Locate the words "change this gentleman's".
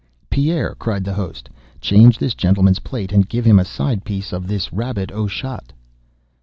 1.79-2.79